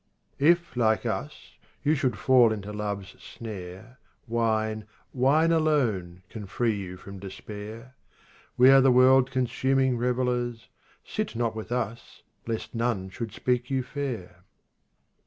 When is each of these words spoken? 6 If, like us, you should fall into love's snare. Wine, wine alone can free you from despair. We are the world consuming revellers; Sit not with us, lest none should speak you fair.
6 0.39 0.59
If, 0.59 0.75
like 0.75 1.05
us, 1.05 1.53
you 1.83 1.93
should 1.93 2.17
fall 2.17 2.51
into 2.51 2.73
love's 2.73 3.11
snare. 3.21 3.99
Wine, 4.27 4.85
wine 5.13 5.51
alone 5.51 6.23
can 6.27 6.47
free 6.47 6.75
you 6.75 6.97
from 6.97 7.19
despair. 7.19 7.93
We 8.57 8.71
are 8.71 8.81
the 8.81 8.91
world 8.91 9.29
consuming 9.29 9.97
revellers; 9.99 10.69
Sit 11.05 11.35
not 11.35 11.55
with 11.55 11.71
us, 11.71 12.23
lest 12.47 12.73
none 12.73 13.11
should 13.11 13.31
speak 13.31 13.69
you 13.69 13.83
fair. 13.83 14.43